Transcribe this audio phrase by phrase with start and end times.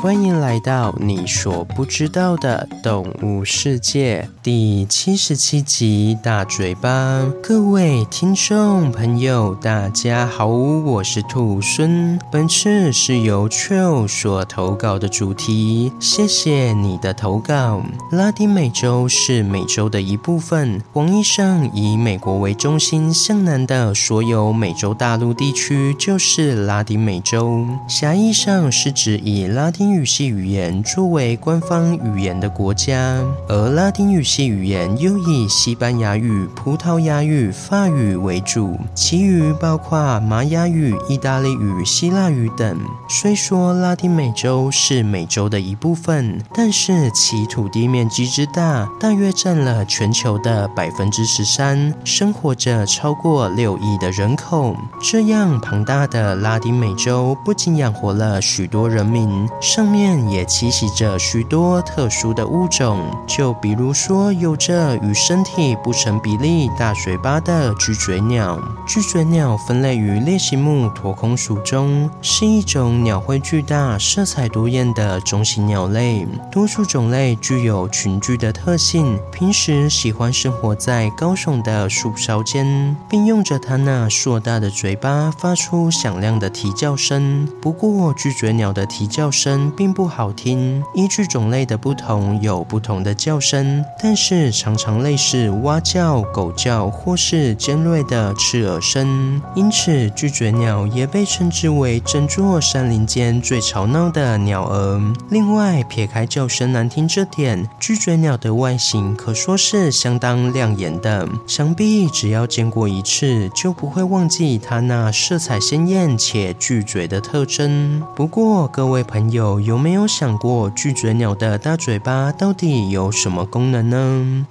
[0.00, 4.28] 欢迎来到你所不知道的动物世界。
[4.50, 7.22] 第七十七集大嘴巴。
[7.42, 12.18] 各位听众朋友，大家好，我是兔孙。
[12.32, 17.82] 本次是由 Chill 所投稿的主题，谢谢你的投稿。
[18.10, 27.66] 拉丁美洲是美洲的一部分，广义上以美国为中心向南的所有美洲大陆地区就是拉丁美洲。
[27.86, 42.78] 狭义上是指以拉丁语系语言作为官方语言的国家，而拉丁语系语言又以西班牙语、葡萄牙语、法语为主，其余包括玛雅语、意大利语、希腊语等。
[43.08, 54.76] 虽说拉丁美洲是美洲的一部分，但是其土地面积之大，大约占了全球的百分之十三，生活着超过六亿的人口。
[55.00, 60.08] 这样庞大的拉丁美洲，不仅养活了许多人民，上面。
[60.28, 68.58] 也栖息着许多特殊的物种，就比如说有着与身体不成比例大嘴巴的巨嘴鸟。
[68.86, 76.26] 巨嘴鸟分类于鬣形目驼孔属中，是一种鸟喙巨大、色彩多艳的中型鸟类。
[76.50, 87.48] 多数种类具有群居的特性，平时喜欢生活在高耸的树梢间，并用着它那硕大的嘴巴发出响亮的啼叫声。
[87.60, 99.38] 不过，巨嘴鸟的啼叫声并不好听，依据种类的不同有不同的叫声，但但是常常类似蛙叫、狗叫或是尖锐的刺耳声。
[99.54, 104.98] 因此，巨嘴鸟也被称之为整座山林间最吵闹的鸟儿。
[105.28, 118.02] 另外，撇开叫声难听这点，巨嘴鸟的外形可说是相当亮眼的，想必只要见过一次，就不会忘记它那色彩鲜艳且巨嘴的特征。
[118.16, 119.92] 不过，各位朋友有没？
[119.92, 123.97] 有想过巨嘴鸟的大嘴巴到底有什么功能呢？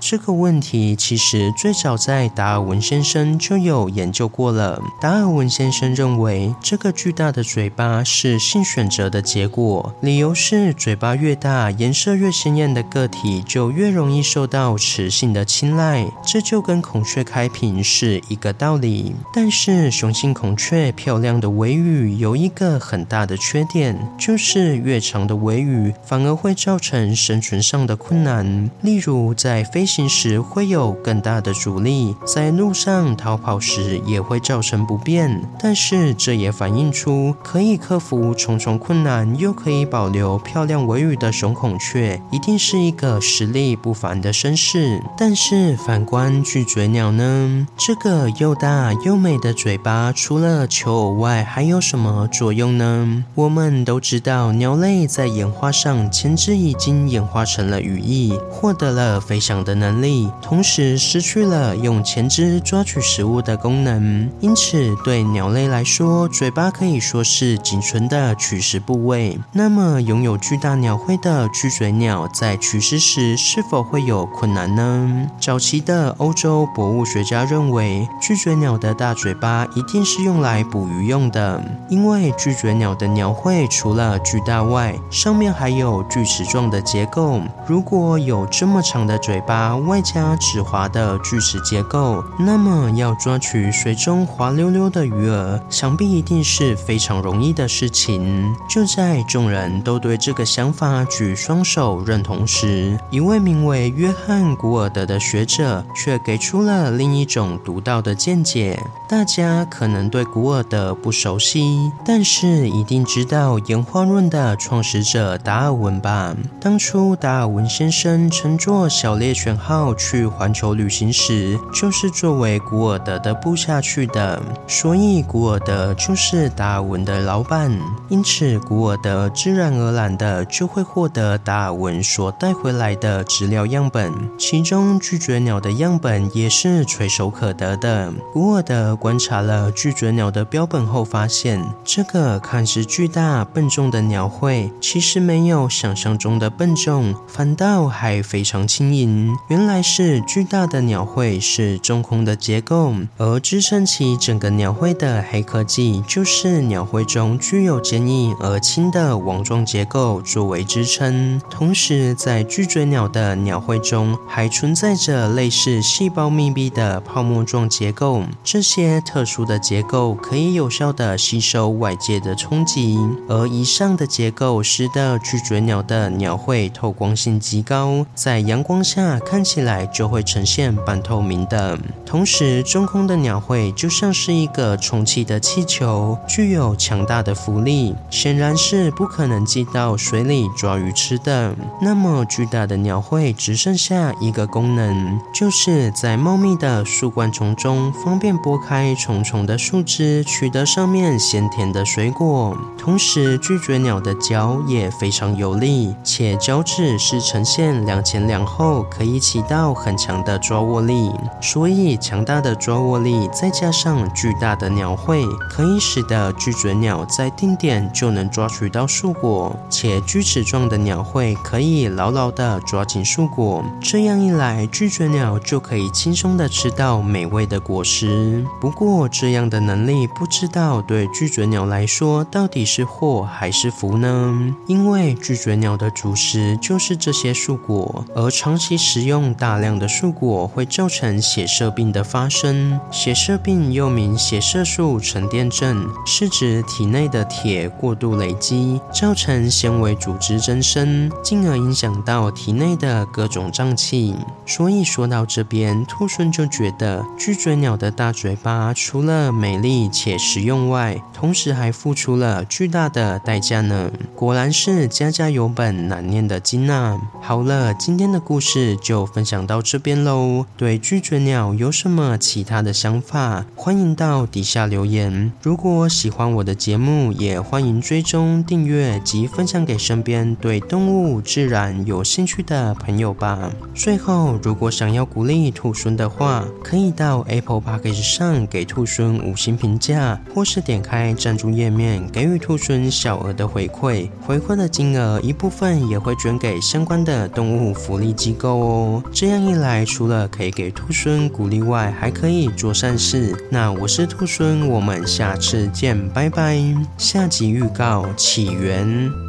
[0.00, 4.82] 这个问题其实最早在达尔文先生就有研究过了。
[5.00, 19.14] 达尔文先生认为，这个巨大的嘴巴是性选择的结果，理由是嘴巴越大、颜色越鲜艳的个体就越容易受到雌性的青睐，这就跟孔雀开屏是一个道理。
[19.32, 25.34] 但是雄性孔雀漂亮的尾羽有一个很大的缺点，就是越长的。
[25.44, 35.42] 尾羽反而会造成生存上的困难，例如在飞行时会有更大的阻力，在路上逃跑时也会造成不便。
[35.60, 45.02] 但是这也反映出可以克服重重困难，又可以保留漂亮尾羽的雄孔雀，一定是一个实力不凡的绅士。
[45.18, 47.66] 但是反观巨嘴鸟呢？
[47.76, 53.24] 这个又大又美的嘴巴，除了求偶外，还有什么作用呢？
[53.34, 64.30] 我们都知道，鸟类在演化上，前肢已经演化成了羽翼，获得了飞翔的能力，同时失去了用前肢抓取食物的功能。
[64.40, 69.38] 因此，对鸟类来说，嘴巴可以说是仅存的取食部位。
[69.52, 75.28] 那么，拥有巨大鸟喙的巨嘴鸟在取食时是否会有困难呢？
[75.40, 98.54] 早期的欧洲博物学家认为，巨嘴鸟的大嘴巴一定是用来捕鱼用的，因为巨嘴鸟的鸟喙除了巨大外，上面还有锯齿状的结构，如果有这么长的嘴巴，外加齿滑的锯齿结构，那么要抓取水中滑溜溜的鱼儿，想必一定是非常容易的事情。
[98.68, 108.80] 就在众人都对这个想法举双手认同时，一位名为约翰·古尔德的学者却给出了另一种独到的见解。
[109.08, 116.34] 大家可能对古尔德不熟悉，但是一定知道演化论的创始者达尔文吧？
[116.60, 127.70] 当初达尔文先生乘坐小猎犬号去环球旅行时，就是作为古尔德的部下去的，所以古尔德就是达尔文的老板。
[128.08, 138.10] 因此，古尔德自然而然的就会获得达尔文所带回来的资料样本，其中巨嘴鸟的样本也是垂手可得的。
[138.32, 144.72] 古尔德观察了巨嘴鸟的标本后，发现这个看似巨大笨重的鸟喙。
[144.80, 161.40] 其实没有想象中的笨重，反倒还非常轻营，原来是巨大的鸟喙是中空的结构，而支撑起整个鸟喙的黑科技就是鸟喙中具有坚硬而轻的网状结构作为支撑。
[161.50, 172.98] 同时，在巨嘴鸟的鸟喙中还存在着类似细胞密闭的泡沫状结构，这些特殊的结构可以有效地吸收外界的冲击，
[173.28, 181.78] 而以上的结构使得巨嘴鸟的鸟喙透光性极高，在阳光下看起来就会呈现半透明的。
[182.04, 191.54] 同时，中空的鸟喙就像是一个充气的气球，具有强大的浮力，显然是不可能进到水里抓鱼吃的。
[191.80, 202.56] 那么巨大的鸟喙只剩下一个功能，就是在茂密的树冠丛中方便拨开重重的树枝，取得上面鲜甜的水果。
[202.78, 211.10] 同时，巨嘴鸟的脚也非常有力，且脚趾是呈现两前两后，可以起到很强的抓握力。
[211.40, 223.64] 所以，强大的抓握力再加上巨大的鸟喙，可以使得巨嘴鸟在定点就能抓取到树果，且锯齿状的鸟喙可以牢牢地抓紧树果。
[223.80, 228.44] 这样一来，巨嘴鸟就可以轻松地吃到美味的果实。
[228.60, 234.54] 不过，这样的能力不知道对巨嘴鸟来说到底是祸还是福呢？
[234.66, 242.78] 因为巨嘴鸟的主食就是这些树果，而长长期食用大量的树果会造成血色病的发生。
[242.88, 254.14] 血色病又名血色素沉淀症，是指体内的铁过度累积，造成纤维组织增生，进而影响到体内的各种脏器。
[254.46, 263.90] 所以说到这边，兔猻就觉得巨嘴鸟的大嘴巴除了美丽且实用外，同时还付出了巨大的代价呢。
[264.14, 267.00] 果然是家家有本难念的经啊！
[267.20, 270.44] 好了，今天的故事事就分享到这边喽。
[270.56, 273.46] 对巨嘴鸟有什么其他的想法？
[273.56, 275.32] 欢迎到底下留言。
[275.42, 283.50] 如果喜欢我的节目，也欢迎追踪订阅及分享给身边对动物自然有兴趣的朋友吧。
[283.74, 294.10] 最后，如果想要鼓励兔孙的话，可以到 Apple Podcast 上给兔孙五星评价，或是点开赞助页面给予兔孙小额的回馈。
[294.20, 299.02] 回馈的金额一部分也会捐给相关的动物福利机构哦。
[299.10, 303.34] 这样一来，除了可以给兔孙鼓励外，还可以做善事。
[303.50, 306.58] 那我是兔孙，我们下次见，拜拜。
[306.98, 309.23] 下集预告：起源。